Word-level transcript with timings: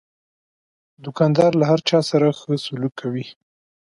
دوکاندار 1.03 1.51
له 1.59 1.65
هر 1.71 1.79
چا 1.89 1.99
سره 2.09 2.27
ښه 2.39 2.53
سلوک 2.65 2.93
کوي. 3.01 3.25